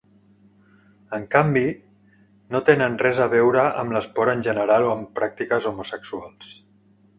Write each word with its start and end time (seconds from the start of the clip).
En 1.17 1.27
canvi, 1.35 1.63
no 2.55 2.63
tenen 2.71 2.97
res 3.03 3.21
a 3.27 3.29
veure 3.35 3.67
amb 3.83 3.95
l'esport 3.99 4.35
en 4.35 4.43
general 4.51 4.89
o 4.89 4.91
amb 4.97 5.15
pràctiques 5.23 5.71
homosexuals. 5.75 6.53